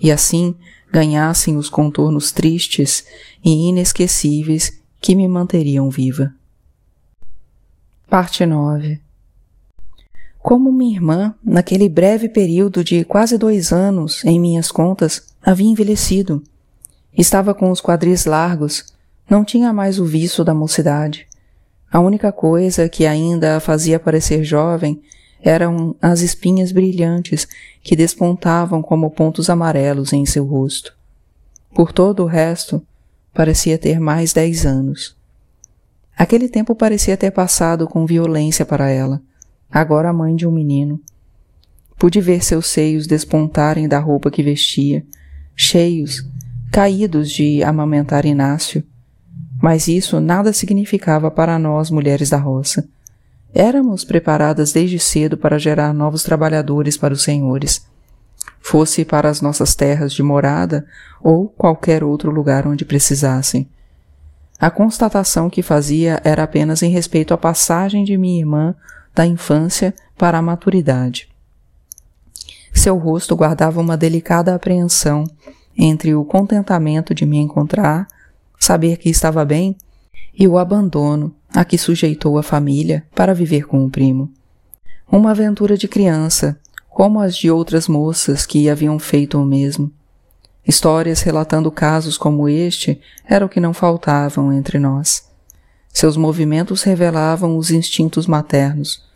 e 0.00 0.10
assim 0.10 0.54
ganhassem 0.90 1.58
os 1.58 1.68
contornos 1.68 2.32
tristes 2.32 3.04
e 3.44 3.68
inesquecíveis 3.68 4.80
que 5.00 5.14
me 5.14 5.28
manteriam 5.28 5.90
viva. 5.90 6.34
Parte 8.08 8.46
9 8.46 9.00
Como 10.38 10.70
minha 10.70 10.94
irmã, 10.94 11.34
naquele 11.42 11.88
breve 11.88 12.28
período 12.28 12.84
de 12.84 13.04
quase 13.04 13.36
dois 13.36 13.72
anos, 13.72 14.24
em 14.24 14.38
minhas 14.38 14.70
contas, 14.70 15.34
havia 15.42 15.66
envelhecido. 15.66 16.40
Estava 17.12 17.52
com 17.52 17.68
os 17.68 17.80
quadris 17.80 18.24
largos, 18.24 18.94
não 19.28 19.44
tinha 19.44 19.72
mais 19.72 19.98
o 19.98 20.04
vício 20.04 20.44
da 20.44 20.54
mocidade. 20.54 21.26
A 21.90 21.98
única 21.98 22.30
coisa 22.30 22.88
que 22.88 23.06
ainda 23.06 23.56
a 23.56 23.60
fazia 23.60 23.98
parecer 23.98 24.44
jovem 24.44 25.02
eram 25.42 25.96
as 26.00 26.20
espinhas 26.20 26.70
brilhantes 26.70 27.48
que 27.82 27.96
despontavam 27.96 28.82
como 28.82 29.10
pontos 29.10 29.50
amarelos 29.50 30.12
em 30.12 30.24
seu 30.24 30.46
rosto. 30.46 30.94
Por 31.74 31.90
todo 31.90 32.22
o 32.22 32.26
resto, 32.26 32.80
parecia 33.34 33.76
ter 33.76 33.98
mais 33.98 34.32
dez 34.32 34.64
anos. 34.64 35.15
Aquele 36.16 36.48
tempo 36.48 36.74
parecia 36.74 37.16
ter 37.16 37.30
passado 37.30 37.86
com 37.86 38.06
violência 38.06 38.64
para 38.64 38.88
ela, 38.88 39.20
agora 39.70 40.12
mãe 40.14 40.34
de 40.34 40.46
um 40.46 40.50
menino. 40.50 40.98
Pude 41.98 42.20
ver 42.20 42.42
seus 42.42 42.66
seios 42.68 43.06
despontarem 43.06 43.86
da 43.86 43.98
roupa 43.98 44.30
que 44.30 44.42
vestia, 44.42 45.04
cheios, 45.54 46.26
caídos 46.72 47.30
de 47.30 47.62
amamentar 47.62 48.24
Inácio, 48.24 48.82
mas 49.60 49.88
isso 49.88 50.20
nada 50.20 50.52
significava 50.52 51.30
para 51.30 51.58
nós, 51.58 51.90
mulheres 51.90 52.30
da 52.30 52.38
roça. 52.38 52.88
Éramos 53.54 54.04
preparadas 54.04 54.72
desde 54.72 54.98
cedo 54.98 55.36
para 55.36 55.58
gerar 55.58 55.92
novos 55.92 56.22
trabalhadores 56.22 56.96
para 56.96 57.14
os 57.14 57.22
senhores, 57.22 57.86
fosse 58.60 59.04
para 59.04 59.28
as 59.28 59.40
nossas 59.40 59.74
terras 59.74 60.12
de 60.12 60.22
morada 60.22 60.86
ou 61.22 61.48
qualquer 61.48 62.02
outro 62.02 62.30
lugar 62.30 62.66
onde 62.66 62.84
precisassem. 62.84 63.68
A 64.58 64.70
constatação 64.70 65.50
que 65.50 65.62
fazia 65.62 66.20
era 66.24 66.42
apenas 66.42 66.82
em 66.82 66.90
respeito 66.90 67.34
à 67.34 67.38
passagem 67.38 68.04
de 68.04 68.16
minha 68.16 68.40
irmã 68.40 68.74
da 69.14 69.26
infância 69.26 69.94
para 70.16 70.38
a 70.38 70.42
maturidade. 70.42 71.28
Seu 72.72 72.96
rosto 72.96 73.34
guardava 73.34 73.80
uma 73.80 73.96
delicada 73.96 74.54
apreensão 74.54 75.24
entre 75.76 76.14
o 76.14 76.24
contentamento 76.24 77.14
de 77.14 77.26
me 77.26 77.38
encontrar 77.38 78.06
saber 78.58 78.96
que 78.96 79.08
estava 79.08 79.44
bem, 79.44 79.76
e 80.38 80.46
o 80.46 80.58
abandono 80.58 81.34
a 81.54 81.64
que 81.64 81.78
sujeitou 81.78 82.36
a 82.36 82.42
família 82.42 83.04
para 83.14 83.32
viver 83.32 83.66
com 83.66 83.84
o 83.84 83.90
primo. 83.90 84.30
Uma 85.10 85.30
aventura 85.30 85.76
de 85.76 85.88
criança, 85.88 86.58
como 86.90 87.20
as 87.20 87.36
de 87.36 87.50
outras 87.50 87.88
moças 87.88 88.44
que 88.44 88.68
haviam 88.68 88.98
feito 88.98 89.40
o 89.40 89.46
mesmo. 89.46 89.90
Histórias 90.66 91.22
relatando 91.22 91.70
casos 91.70 92.18
como 92.18 92.48
este 92.48 93.00
era 93.24 93.46
o 93.46 93.48
que 93.48 93.60
não 93.60 93.72
faltavam 93.72 94.52
entre 94.52 94.80
nós. 94.80 95.30
Seus 95.92 96.16
movimentos 96.16 96.82
revelavam 96.82 97.56
os 97.56 97.70
instintos 97.70 98.26
maternos, 98.26 99.06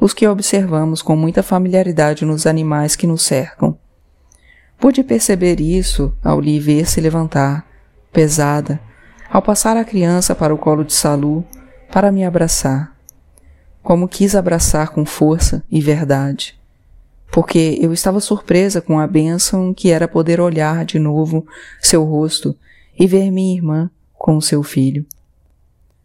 os 0.00 0.14
que 0.14 0.26
observamos 0.28 1.02
com 1.02 1.16
muita 1.16 1.42
familiaridade 1.42 2.24
nos 2.24 2.46
animais 2.46 2.94
que 2.94 3.06
nos 3.06 3.22
cercam. 3.22 3.76
Pude 4.78 5.02
perceber 5.02 5.60
isso 5.60 6.14
ao 6.22 6.40
lhe 6.40 6.60
ver 6.60 6.86
se 6.86 7.00
levantar, 7.00 7.66
pesada, 8.12 8.80
ao 9.28 9.42
passar 9.42 9.76
a 9.76 9.84
criança 9.84 10.34
para 10.34 10.54
o 10.54 10.58
colo 10.58 10.84
de 10.84 10.92
Salu 10.92 11.44
para 11.90 12.12
me 12.12 12.24
abraçar, 12.24 12.96
como 13.82 14.08
quis 14.08 14.36
abraçar 14.36 14.90
com 14.90 15.04
força 15.04 15.64
e 15.68 15.80
verdade, 15.80 16.59
porque 17.30 17.78
eu 17.80 17.92
estava 17.92 18.20
surpresa 18.20 18.80
com 18.80 18.98
a 18.98 19.06
bênção 19.06 19.72
que 19.72 19.90
era 19.90 20.08
poder 20.08 20.40
olhar 20.40 20.84
de 20.84 20.98
novo 20.98 21.46
seu 21.80 22.04
rosto 22.04 22.56
e 22.98 23.06
ver 23.06 23.30
minha 23.30 23.56
irmã 23.56 23.90
com 24.12 24.40
seu 24.40 24.62
filho. 24.62 25.06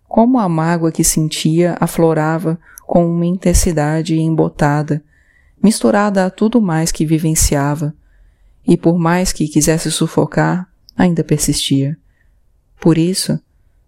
Como 0.08 0.39
a 0.39 0.48
mágoa 0.48 0.91
que 0.91 1.03
sentia 1.03 1.75
aflorava 1.79 2.60
com 2.86 3.05
uma 3.05 3.25
intensidade 3.25 4.17
embotada, 4.17 5.03
misturada 5.62 6.25
a 6.25 6.29
tudo 6.29 6.62
mais 6.62 6.91
que 6.91 7.05
vivenciava, 7.05 7.94
e 8.67 8.77
por 8.77 8.98
mais 8.98 9.34
que 9.34 9.48
quisesse 9.48 9.91
sufocar, 9.91 10.70
ainda 10.96 11.24
persistia. 11.24 11.98
Por 12.79 12.98
isso, 12.98 13.39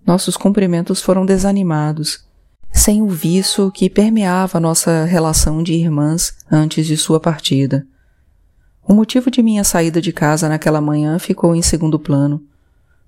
nossos 0.06 0.36
cumprimentos 0.36 1.02
foram 1.02 1.26
desanimados, 1.26 2.27
sem 2.78 3.02
o 3.02 3.08
vício 3.08 3.72
que 3.72 3.90
permeava 3.90 4.60
nossa 4.60 5.04
relação 5.04 5.64
de 5.64 5.74
irmãs 5.74 6.38
antes 6.50 6.86
de 6.86 6.96
sua 6.96 7.20
partida. 7.20 7.86
O 8.88 8.94
motivo 8.94 9.32
de 9.32 9.42
minha 9.42 9.64
saída 9.64 10.00
de 10.00 10.14
casa 10.14 10.48
naquela 10.48 10.80
manhã 10.80 11.18
ficou 11.18 11.56
em 11.56 11.62
segundo 11.62 12.00
plano. 12.00 12.42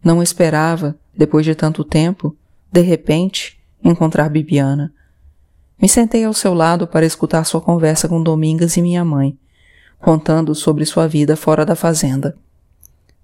Não 0.04 0.24
esperava, 0.24 0.98
depois 1.16 1.46
de 1.46 1.54
tanto 1.54 1.84
tempo, 1.84 2.36
de 2.72 2.82
repente, 2.82 3.60
encontrar 3.84 4.28
Bibiana. 4.30 4.92
Me 5.80 5.88
sentei 5.88 6.26
ao 6.26 6.34
seu 6.34 6.54
lado 6.54 6.88
para 6.88 7.06
escutar 7.06 7.44
sua 7.44 7.62
conversa 7.62 8.10
com 8.10 8.22
Domingas 8.24 8.76
e 8.76 8.82
minha 8.82 9.06
mãe, 9.06 9.38
contando 10.00 10.56
sobre 10.56 10.84
sua 10.84 11.08
vida 11.08 11.36
fora 11.36 11.64
da 11.64 11.76
fazenda. 11.76 12.36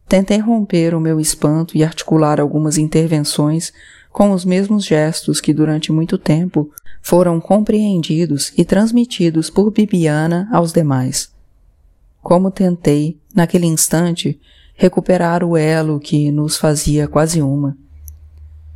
Tentei 0.08 0.38
romper 0.38 0.94
o 0.94 1.02
meu 1.02 1.20
espanto 1.20 1.76
e 1.76 1.84
articular 1.84 2.40
algumas 2.40 2.78
intervenções 2.78 3.74
com 4.16 4.32
os 4.32 4.46
mesmos 4.46 4.86
gestos 4.86 5.42
que 5.42 5.54
durante 5.54 5.92
muito 5.92 6.18
tempo 6.18 6.72
foram 7.02 7.42
compreendidos 7.42 8.54
e 8.58 8.64
transmitidos 8.64 9.50
por 9.50 9.70
Bibiana 9.72 10.48
aos 10.54 10.72
demais. 10.72 11.34
Como 12.22 12.50
tentei, 12.50 13.20
naquele 13.36 13.66
instante, 13.66 14.40
recuperar 14.74 15.44
o 15.44 15.58
elo 15.58 16.00
que 16.00 16.32
nos 16.32 16.56
fazia 16.56 17.10
quase 17.10 17.42
uma. 17.42 17.78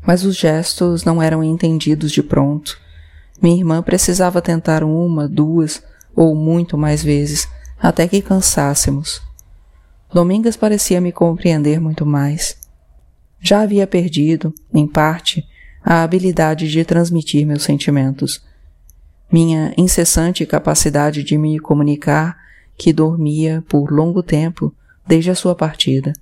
Mas 0.06 0.26
os 0.26 0.36
gestos 0.36 1.06
não 1.06 1.22
eram 1.22 1.42
entendidos 1.42 2.12
de 2.12 2.22
pronto. 2.22 2.78
Minha 3.42 3.60
irmã 3.60 3.82
precisava 3.82 4.42
tentar 4.42 4.84
uma, 4.84 5.26
duas 5.26 5.82
ou 6.14 6.36
muito 6.36 6.78
mais 6.78 7.02
vezes, 7.02 7.48
até 7.82 8.10
que 8.10 8.22
cansássemos. 8.22 9.22
Domingas 10.14 10.58
parecia 10.58 11.00
me 11.00 11.14
compreender 11.14 11.80
muito 11.80 12.06
mais. 12.06 12.59
Já 13.42 13.62
havia 13.62 13.88
perdido, 13.88 14.54
em 14.74 14.88
parte, 14.88 15.46
a 15.84 16.04
habilidade 16.04 16.70
de 16.70 16.84
transmitir 16.84 17.46
meus 17.46 17.64
sentimentos. 17.64 18.44
Minha 19.32 19.74
incessante 19.78 20.46
capacidade 20.46 21.24
de 21.24 21.38
me 21.38 21.60
comunicar, 21.60 22.38
que 22.78 22.94
dormia 22.94 23.64
por 23.68 23.92
longo 23.92 24.24
tempo 24.24 24.74
desde 25.08 25.32
a 25.32 25.36
sua 25.36 25.56
partida. 25.56 26.14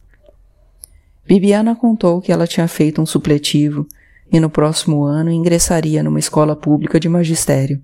Bibiana 1.26 1.76
contou 1.76 2.22
que 2.22 2.32
ela 2.32 2.48
tinha 2.48 2.68
feito 2.68 3.02
um 3.02 3.06
supletivo 3.06 3.86
e 4.32 4.40
no 4.40 4.50
próximo 4.50 5.04
ano 5.04 5.30
ingressaria 5.30 6.02
numa 6.02 6.20
escola 6.20 6.56
pública 6.56 7.00
de 7.00 7.10
magistério, 7.10 7.82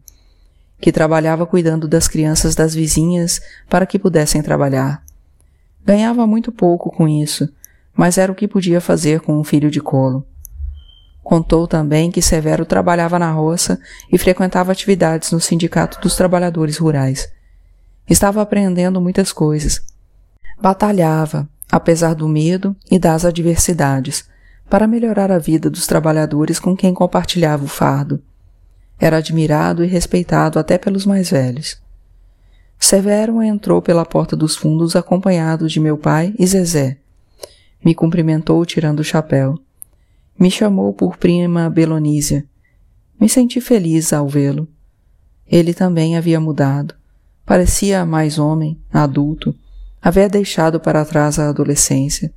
que 0.80 0.92
trabalhava 0.92 1.46
cuidando 1.46 1.88
das 1.88 2.08
crianças 2.08 2.56
das 2.56 2.74
vizinhas 2.74 3.42
para 3.70 3.86
que 3.86 4.00
pudessem 4.00 4.42
trabalhar. 4.42 5.04
Ganhava 5.86 6.26
muito 6.26 6.52
pouco 6.52 6.90
com 6.90 7.08
isso, 7.08 7.50
mas 7.96 8.18
era 8.18 8.32
o 8.32 8.36
que 8.36 8.48
podia 8.48 8.82
fazer 8.82 9.22
com 9.22 9.38
um 9.40 9.44
filho 9.44 9.70
de 9.70 9.80
colo. 9.80 10.26
Contou 11.24 11.68
também 11.68 12.12
que 12.12 12.22
Severo 12.22 12.66
trabalhava 12.66 13.18
na 13.18 13.32
roça 13.32 13.80
e 14.12 14.18
frequentava 14.18 14.72
atividades 14.72 15.32
no 15.32 15.40
Sindicato 15.40 16.02
dos 16.02 16.16
Trabalhadores 16.16 16.78
Rurais. 16.78 17.30
Estava 18.10 18.42
aprendendo 18.42 19.00
muitas 19.00 19.32
coisas. 19.32 19.82
Batalhava, 20.62 21.48
apesar 21.72 22.14
do 22.14 22.28
medo 22.28 22.76
e 22.92 23.00
das 23.00 23.24
adversidades, 23.24 24.26
para 24.70 24.88
melhorar 24.88 25.32
a 25.32 25.38
vida 25.38 25.70
dos 25.70 25.88
trabalhadores 25.88 26.60
com 26.60 26.76
quem 26.76 26.94
compartilhava 26.94 27.64
o 27.64 27.68
fardo. 27.68 28.22
Era 29.00 29.18
admirado 29.18 29.84
e 29.84 29.88
respeitado 29.88 30.60
até 30.60 30.78
pelos 30.78 31.06
mais 31.06 31.30
velhos. 31.30 31.82
Severo 32.80 33.42
entrou 33.42 33.82
pela 33.82 34.06
porta 34.06 34.36
dos 34.36 34.58
fundos 34.58 34.96
acompanhado 34.96 35.68
de 35.68 35.80
meu 35.80 35.98
pai 35.98 36.34
e 36.38 36.46
Zezé. 36.46 36.98
Me 37.84 37.94
cumprimentou 37.94 38.66
tirando 38.66 39.02
o 39.02 39.04
chapéu. 39.04 39.60
Me 40.40 40.50
chamou 40.50 40.94
por 40.94 41.18
prima 41.18 41.70
Belonísia. 41.70 42.46
Me 43.20 43.28
senti 43.28 43.60
feliz 43.60 44.14
ao 44.14 44.28
vê-lo. 44.28 44.68
Ele 45.46 45.74
também 45.74 46.18
havia 46.18 46.40
mudado. 46.40 46.96
Parecia 47.46 48.06
mais 48.06 48.40
homem, 48.40 48.80
adulto. 48.92 49.54
Havia 50.02 50.30
deixado 50.30 50.80
para 50.80 51.06
trás 51.06 51.38
a 51.38 51.50
adolescência. 51.50 52.34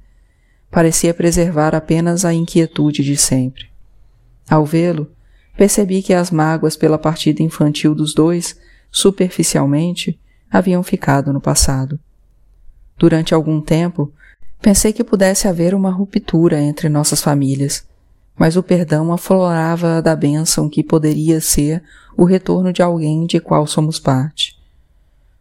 Parecia 0.71 1.15
preservar 1.15 1.75
apenas 1.75 2.25
a 2.25 2.35
inquietude 2.35 3.03
de 3.03 3.17
sempre. 3.17 3.67
Ao 4.49 4.65
vê-lo, 4.65 5.11
percebi 5.57 6.03
que 6.03 6.12
as 6.12 6.31
mágoas 6.31 6.76
pela 6.76 6.99
partida 6.99 7.43
infantil 7.43 7.95
dos 7.95 8.12
dois, 8.12 8.59
superficialmente, 8.91 10.19
haviam 10.50 10.83
ficado 10.83 11.33
no 11.33 11.41
passado. 11.41 11.99
Durante 12.99 13.35
algum 13.35 13.61
tempo, 13.61 14.12
pensei 14.60 14.92
que 14.92 15.04
pudesse 15.04 15.46
haver 15.48 15.75
uma 15.75 15.90
ruptura 15.90 16.60
entre 16.60 16.88
nossas 16.88 17.22
famílias, 17.22 17.84
mas 18.38 18.56
o 18.56 18.62
perdão 18.62 19.12
aflorava 19.12 20.02
da 20.02 20.14
bênção 20.14 20.68
que 20.68 20.82
poderia 20.82 21.40
ser 21.40 21.82
o 22.16 22.25
retorno 22.25 22.72
de 22.72 22.82
alguém 22.82 23.26
de 23.26 23.40
qual 23.40 23.66
somos 23.66 23.98
parte. 23.98 24.56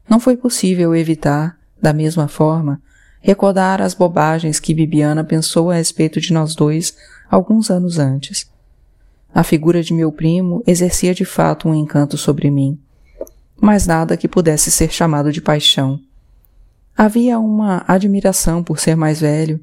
Não 0.08 0.20
foi 0.20 0.38
possível 0.38 0.96
evitar, 0.96 1.58
da 1.82 1.92
mesma 1.92 2.28
forma, 2.28 2.82
recordar 3.22 3.82
as 3.82 3.94
bobagens 3.94 4.60
que 4.60 4.74
Bibiana 4.74 5.24
pensou 5.24 5.72
a 5.72 5.76
respeito 5.76 6.22
de 6.22 6.32
nós 6.32 6.56
dois 6.56 6.96
alguns 7.30 7.72
anos 7.72 7.98
antes. 7.98 8.50
A 9.34 9.44
figura 9.44 9.82
de 9.82 9.94
meu 9.94 10.12
primo 10.12 10.64
exercia 10.66 11.14
de 11.14 11.26
fato 11.26 11.68
um 11.68 11.74
encanto 11.74 12.18
sobre 12.18 12.50
mim, 12.50 12.80
mas 13.60 13.88
nada 13.88 14.16
que 14.16 14.28
pudesse 14.28 14.72
ser 14.72 14.92
chamado 14.92 15.32
de 15.32 15.42
paixão. 15.42 16.00
Havia 16.98 17.38
uma 17.38 17.84
admiração 17.88 18.64
por 18.64 18.80
ser 18.80 18.96
mais 18.96 19.20
velho, 19.20 19.60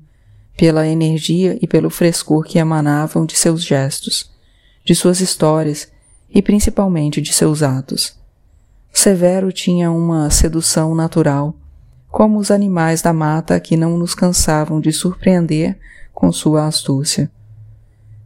pela 0.55 0.87
energia 0.87 1.59
e 1.63 1.67
pelo 1.67 1.89
frescor 1.89 2.45
que 2.45 2.59
emanavam 2.59 3.25
de 3.25 3.35
seus 3.35 3.65
gestos, 3.65 4.31
de 4.85 4.95
suas 4.95 5.21
histórias 5.21 5.91
e 6.29 6.43
principalmente 6.43 7.23
de 7.23 7.33
seus 7.33 7.63
atos. 7.63 8.21
Severo 8.93 9.51
tinha 9.51 9.91
uma 9.91 10.29
sedução 10.29 10.95
natural, 10.95 11.57
como 12.11 12.39
os 12.39 12.51
animais 12.51 13.01
da 13.01 13.15
mata 13.15 13.59
que 13.59 13.79
não 13.79 13.97
nos 13.97 14.15
cansavam 14.15 14.79
de 14.79 14.93
surpreender 14.93 15.79
com 16.13 16.31
sua 16.31 16.67
astúcia. 16.67 17.33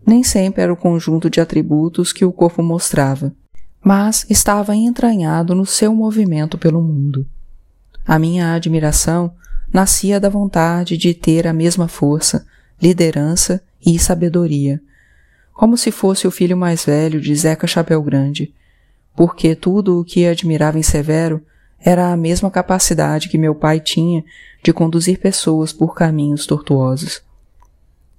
Nem 0.04 0.24
sempre 0.24 0.62
era 0.62 0.72
o 0.72 0.76
conjunto 0.76 1.30
de 1.30 1.40
atributos 1.40 2.12
que 2.12 2.24
o 2.24 2.32
corpo 2.32 2.60
mostrava, 2.60 3.32
mas 3.84 4.26
estava 4.28 4.74
entranhado 4.74 5.54
no 5.54 5.64
seu 5.64 5.94
movimento 5.94 6.58
pelo 6.58 6.82
mundo. 6.82 7.24
A 8.06 8.18
minha 8.18 8.54
admiração 8.54 9.34
nascia 9.72 10.20
da 10.20 10.28
vontade 10.28 10.96
de 10.96 11.12
ter 11.12 11.46
a 11.46 11.52
mesma 11.52 11.88
força, 11.88 12.46
liderança 12.80 13.62
e 13.84 13.98
sabedoria, 13.98 14.80
como 15.52 15.76
se 15.76 15.90
fosse 15.90 16.26
o 16.26 16.30
filho 16.30 16.56
mais 16.56 16.84
velho 16.84 17.20
de 17.20 17.34
Zeca 17.34 17.66
Chapéu 17.66 18.02
Grande, 18.02 18.54
porque 19.14 19.54
tudo 19.54 20.00
o 20.00 20.04
que 20.04 20.26
admirava 20.26 20.78
em 20.78 20.82
Severo 20.82 21.42
era 21.80 22.12
a 22.12 22.16
mesma 22.16 22.50
capacidade 22.50 23.28
que 23.28 23.38
meu 23.38 23.54
pai 23.54 23.80
tinha 23.80 24.24
de 24.62 24.72
conduzir 24.72 25.18
pessoas 25.18 25.72
por 25.72 25.94
caminhos 25.94 26.46
tortuosos. 26.46 27.22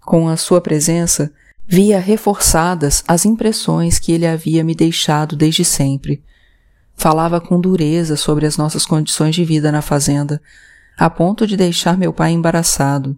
Com 0.01 0.27
a 0.27 0.38
sua 0.38 0.62
presença, 0.62 1.32
Via 1.70 2.00
reforçadas 2.00 3.03
as 3.06 3.25
impressões 3.25 4.00
que 4.00 4.13
ele 4.13 4.25
havia 4.25 4.63
me 4.63 4.74
deixado 4.74 5.36
desde 5.36 5.65
sempre. 5.65 6.24
Falava 6.98 7.39
com 7.39 7.62
dureza 7.62 8.18
sobre 8.18 8.48
as 8.48 8.58
nossas 8.58 8.84
condições 8.84 9.36
de 9.36 9.46
vida 9.46 9.72
na 9.72 9.84
fazenda, 9.84 10.42
a 10.98 11.08
ponto 11.12 11.46
de 11.46 11.56
deixar 11.56 11.96
meu 11.96 12.12
pai 12.12 12.32
embaraçado. 12.32 13.16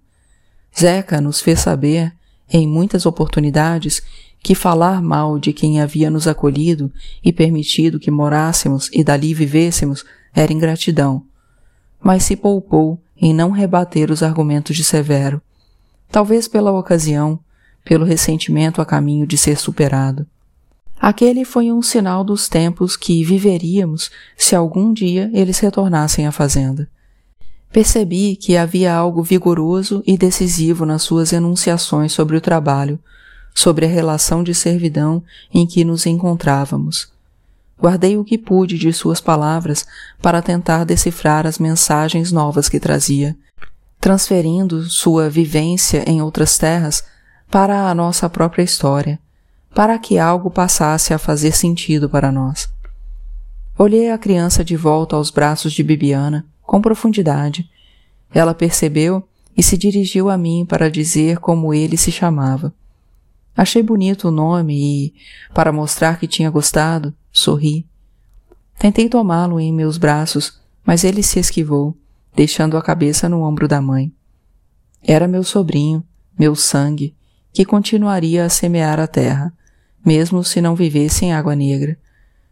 Zeca 0.77 1.21
nos 1.21 1.39
fez 1.39 1.61
saber, 1.61 2.13
em 2.51 2.67
muitas 2.67 3.05
oportunidades, 3.05 4.03
que 4.43 4.53
falar 4.53 5.01
mal 5.01 5.39
de 5.39 5.53
quem 5.53 5.81
havia 5.81 6.09
nos 6.09 6.27
acolhido 6.27 6.91
e 7.23 7.31
permitido 7.31 7.99
que 7.99 8.11
morássemos 8.11 8.89
e 8.91 9.01
dali 9.01 9.33
vivêssemos 9.33 10.03
era 10.35 10.51
ingratidão. 10.51 11.23
Mas 12.03 12.23
se 12.23 12.35
poupou 12.35 13.01
em 13.15 13.33
não 13.33 13.49
rebater 13.49 14.11
os 14.11 14.21
argumentos 14.21 14.75
de 14.75 14.83
Severo. 14.83 15.41
Talvez 16.11 16.49
pela 16.49 16.71
ocasião, 16.71 17.39
pelo 17.85 18.03
ressentimento 18.03 18.81
a 18.81 18.85
caminho 18.85 19.25
de 19.25 19.37
ser 19.37 19.57
superado. 19.57 20.27
Aquele 20.99 21.45
foi 21.45 21.71
um 21.71 21.81
sinal 21.81 22.25
dos 22.25 22.49
tempos 22.49 22.97
que 22.97 23.23
viveríamos 23.23 24.11
se 24.37 24.53
algum 24.53 24.91
dia 24.91 25.31
eles 25.33 25.57
retornassem 25.59 26.27
à 26.27 26.31
fazenda. 26.31 26.89
Percebi 27.71 28.35
que 28.35 28.57
havia 28.57 28.93
algo 28.93 29.23
vigoroso 29.23 30.03
e 30.05 30.17
decisivo 30.17 30.85
nas 30.85 31.03
suas 31.03 31.31
enunciações 31.31 32.11
sobre 32.11 32.35
o 32.35 32.41
trabalho, 32.41 32.99
sobre 33.55 33.85
a 33.85 33.89
relação 33.89 34.43
de 34.43 34.53
servidão 34.53 35.23
em 35.53 35.65
que 35.65 35.85
nos 35.85 36.05
encontrávamos. 36.05 37.11
Guardei 37.81 38.17
o 38.17 38.25
que 38.25 38.37
pude 38.37 38.77
de 38.77 38.91
suas 38.91 39.21
palavras 39.21 39.85
para 40.21 40.41
tentar 40.41 40.83
decifrar 40.83 41.47
as 41.47 41.57
mensagens 41.57 42.29
novas 42.29 42.67
que 42.67 42.79
trazia, 42.79 43.37
transferindo 44.01 44.83
sua 44.83 45.29
vivência 45.29 46.03
em 46.05 46.21
outras 46.21 46.57
terras 46.57 47.05
para 47.49 47.89
a 47.89 47.95
nossa 47.95 48.29
própria 48.29 48.63
história, 48.63 49.17
para 49.73 49.97
que 49.99 50.17
algo 50.17 50.49
passasse 50.49 51.13
a 51.13 51.17
fazer 51.17 51.51
sentido 51.51 52.09
para 52.09 52.31
nós. 52.31 52.69
Olhei 53.77 54.11
a 54.11 54.17
criança 54.17 54.63
de 54.63 54.75
volta 54.75 55.15
aos 55.15 55.29
braços 55.31 55.71
de 55.71 55.83
Bibiana, 55.83 56.45
com 56.61 56.81
profundidade. 56.81 57.69
Ela 58.33 58.53
percebeu 58.53 59.27
e 59.55 59.63
se 59.63 59.77
dirigiu 59.77 60.29
a 60.29 60.37
mim 60.37 60.65
para 60.67 60.89
dizer 60.89 61.39
como 61.39 61.73
ele 61.73 61.97
se 61.97 62.11
chamava. 62.11 62.73
Achei 63.55 63.83
bonito 63.83 64.27
o 64.29 64.31
nome 64.31 64.75
e, 64.77 65.13
para 65.53 65.71
mostrar 65.71 66.19
que 66.19 66.27
tinha 66.27 66.49
gostado, 66.49 67.13
sorri. 67.31 67.85
Tentei 68.77 69.09
tomá-lo 69.09 69.59
em 69.59 69.73
meus 69.73 69.97
braços, 69.97 70.59
mas 70.85 71.03
ele 71.03 71.21
se 71.21 71.39
esquivou, 71.39 71.97
deixando 72.33 72.77
a 72.77 72.81
cabeça 72.81 73.27
no 73.27 73.41
ombro 73.41 73.67
da 73.67 73.81
mãe. 73.81 74.13
Era 75.03 75.27
meu 75.27 75.43
sobrinho, 75.43 76.03
meu 76.37 76.55
sangue, 76.55 77.15
que 77.59 77.65
continuaria 77.65 78.45
a 78.45 78.49
semear 78.49 79.01
a 79.01 79.05
terra, 79.05 79.51
mesmo 80.05 80.45
se 80.45 80.61
não 80.61 80.75
vivesse 80.75 81.25
em 81.25 81.33
água 81.33 81.53
negra, 81.53 81.97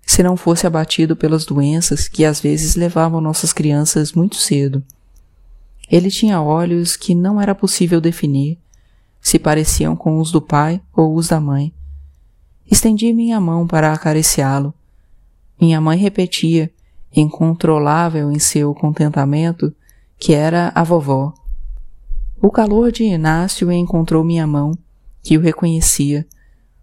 se 0.05 0.21
não 0.21 0.35
fosse 0.35 0.67
abatido 0.67 1.15
pelas 1.15 1.45
doenças 1.45 2.09
que 2.09 2.25
às 2.25 2.41
vezes 2.41 2.75
levavam 2.75 3.21
nossas 3.21 3.53
crianças 3.53 4.11
muito 4.11 4.35
cedo. 4.35 4.83
Ele 5.89 6.11
tinha 6.11 6.41
olhos 6.41 6.97
que 6.97 7.15
não 7.15 7.39
era 7.39 7.55
possível 7.55 8.01
definir, 8.01 8.59
se 9.21 9.39
pareciam 9.39 9.95
com 9.95 10.19
os 10.19 10.29
do 10.29 10.41
pai 10.41 10.81
ou 10.93 11.15
os 11.15 11.29
da 11.29 11.39
mãe. 11.39 11.73
Estendi 12.69 13.13
minha 13.13 13.39
mão 13.39 13.65
para 13.65 13.93
acariciá-lo. 13.93 14.73
Minha 15.57 15.79
mãe 15.79 15.97
repetia, 15.97 16.69
incontrolável 17.15 18.29
em 18.29 18.39
seu 18.39 18.75
contentamento, 18.75 19.73
que 20.19 20.33
era 20.33 20.69
a 20.75 20.83
vovó. 20.83 21.33
O 22.41 22.51
calor 22.51 22.91
de 22.91 23.05
Inácio 23.05 23.71
encontrou 23.71 24.21
minha 24.21 24.45
mão 24.45 24.77
que 25.27 25.37
o 25.37 25.41
reconhecia, 25.41 26.25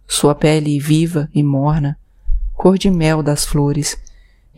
sua 0.07 0.35
pele 0.35 0.79
viva 0.79 1.31
e 1.35 1.43
morna, 1.43 1.99
cor 2.53 2.77
de 2.77 2.91
mel 2.91 3.23
das 3.23 3.47
flores, 3.47 3.97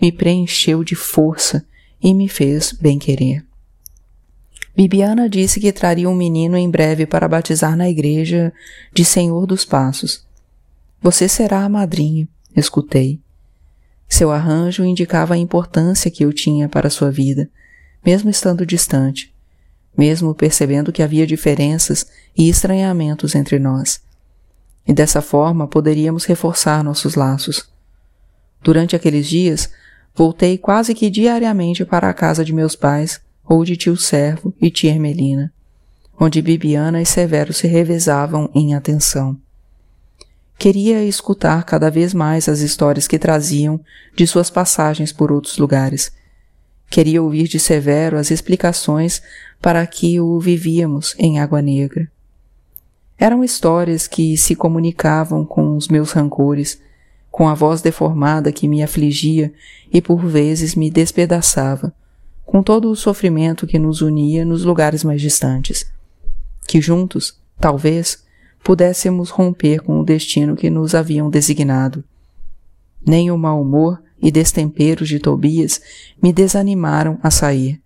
me 0.03 0.11
preencheu 0.11 0.83
de 0.83 0.97
força 0.97 1.65
e 2.03 2.13
me 2.13 2.29
fez 2.29 2.73
bem-querer. 2.73 3.47
Bibiana 4.75 5.29
disse 5.29 5.61
que 5.61 5.73
traria 5.73 6.11
um 6.11 6.17
menino 6.17 6.57
em 6.57 6.69
breve 6.69 7.07
para 7.07 7.29
batizar 7.29 7.77
na 7.77 7.89
igreja 7.89 8.53
de 8.93 9.05
Senhor 9.05 9.47
dos 9.47 9.65
Passos. 9.65 10.27
Você 11.01 11.29
será 11.29 11.61
a 11.65 11.69
madrinha, 11.69 12.27
escutei. 12.57 13.21
Seu 14.09 14.33
arranjo 14.33 14.85
indicava 14.85 15.35
a 15.35 15.39
importância 15.39 16.11
que 16.11 16.25
eu 16.25 16.33
tinha 16.33 16.69
para 16.69 16.91
sua 16.91 17.13
vida, 17.13 17.49
mesmo 18.05 18.29
estando 18.31 18.67
distante 18.67 19.33
mesmo 19.97 20.35
percebendo 20.35 20.93
que 20.93 21.03
havia 21.03 21.27
diferenças 21.27 22.07
e 22.37 22.49
estranhamentos 22.49 23.35
entre 23.35 23.59
nós. 23.59 24.01
E 24.87 24.93
dessa 24.93 25.23
forma 25.23 25.67
poderíamos 25.67 26.25
reforçar 26.25 26.85
nossos 26.85 27.15
laços. 27.15 27.69
Durante 28.63 28.95
aqueles 28.95 29.27
dias, 29.27 29.71
voltei 30.15 30.59
quase 30.59 30.95
que 30.95 31.11
diariamente 31.11 31.85
para 31.85 32.09
a 32.09 32.15
casa 32.15 32.45
de 32.45 32.53
meus 32.53 32.77
pais 32.77 33.21
ou 33.45 33.65
de 33.65 33.77
tio 33.77 33.97
Servo 33.97 34.53
e 34.61 34.71
tia 34.71 34.91
Ermelina, 34.91 35.53
onde 36.19 36.43
Bibiana 36.43 37.01
e 37.01 37.07
Severo 37.07 37.53
se 37.53 37.67
revezavam 37.67 38.51
em 38.55 38.75
atenção. 38.75 39.37
Queria 40.59 41.05
escutar 41.05 41.65
cada 41.65 41.91
vez 41.91 42.15
mais 42.15 42.49
as 42.49 42.61
histórias 42.61 43.07
que 43.07 43.19
traziam 43.19 43.79
de 44.17 44.27
suas 44.27 44.51
passagens 44.51 45.13
por 45.13 45.31
outros 45.31 45.59
lugares 45.59 46.13
Queria 46.89 47.23
ouvir 47.23 47.49
de 47.49 47.59
Severo 47.59 48.17
as 48.17 48.31
explicações 48.31 49.23
para 49.61 49.87
que 49.87 50.21
o 50.21 50.39
vivíamos 50.39 51.15
em 51.19 51.41
Água 51.41 51.61
Negra. 51.61 52.11
Eram 53.19 53.43
histórias 53.43 54.07
que 54.07 54.37
se 54.37 54.55
comunicavam 54.55 55.45
com 55.45 55.77
os 55.77 55.89
meus 55.89 56.13
rancores, 56.13 56.81
com 57.31 57.49
a 57.49 57.55
voz 57.55 57.83
deformada 57.83 58.53
que 58.53 58.69
me 58.69 58.83
afligia 58.83 59.53
e 59.93 60.01
por 60.01 60.25
vezes 60.27 60.75
me 60.75 60.91
despedaçava, 60.91 61.93
com 62.45 62.63
todo 62.63 62.91
o 62.91 62.97
sofrimento 62.97 63.67
que 63.67 63.79
nos 63.79 64.03
unia 64.03 64.45
nos 64.45 64.65
lugares 64.65 65.03
mais 65.03 65.21
distantes. 65.21 65.91
Que 66.67 66.81
juntos, 66.81 67.39
talvez, 67.59 68.25
pudéssemos 68.63 69.31
romper 69.31 69.81
com 69.81 70.01
o 70.01 70.05
destino 70.05 70.57
que 70.57 70.69
nos 70.69 70.95
haviam 70.95 71.31
designado. 71.31 72.05
Nem 73.05 73.31
o 73.31 73.39
mau 73.39 73.63
humor 73.63 74.03
e 74.21 74.31
destemperos 74.31 75.09
de 75.09 75.19
Tobias 75.19 75.81
me 76.23 76.33
desanimaram 76.33 77.19
a 77.23 77.31
sair, 77.31 77.81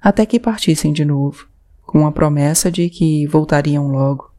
até 0.00 0.26
que 0.26 0.38
partissem 0.38 0.92
de 0.92 1.04
novo, 1.04 1.48
com 1.82 2.06
a 2.06 2.12
promessa 2.12 2.70
de 2.70 2.90
que 2.90 3.26
voltariam 3.26 3.88
logo. 3.88 4.30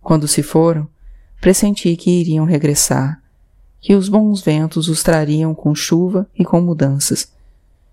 Quando 0.00 0.26
se 0.26 0.42
foram, 0.42 0.88
pressenti 1.40 1.94
que 1.96 2.10
iriam 2.10 2.44
regressar, 2.44 3.22
que 3.80 3.94
os 3.94 4.08
bons 4.08 4.42
ventos 4.42 4.88
os 4.88 5.02
trariam 5.02 5.54
com 5.54 5.74
chuva 5.74 6.28
e 6.38 6.44
com 6.44 6.60
mudanças, 6.60 7.32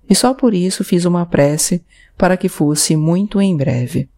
e 0.09 0.15
só 0.15 0.33
por 0.33 0.53
isso 0.53 0.83
fiz 0.83 1.05
uma 1.05 1.25
prece 1.25 1.83
para 2.17 2.37
que 2.37 2.47
fosse 2.47 2.95
muito 2.95 3.41
em 3.41 3.55
breve. 3.55 4.09